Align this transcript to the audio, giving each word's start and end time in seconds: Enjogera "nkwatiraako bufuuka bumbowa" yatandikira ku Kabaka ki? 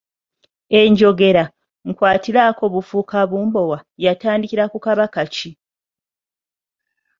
Enjogera 0.79 1.43
"nkwatiraako 1.89 2.63
bufuuka 2.73 3.19
bumbowa" 3.29 3.77
yatandikira 4.05 4.63
ku 4.71 4.77
Kabaka 4.85 5.21
ki? 5.33 5.49